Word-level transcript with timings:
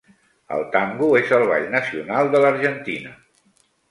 El 0.53 0.63
tango 0.75 1.09
és 1.19 1.33
el 1.37 1.43
ball 1.51 1.69
nacional 1.75 2.33
de 2.37 2.43
l'Argentina. 2.45 3.13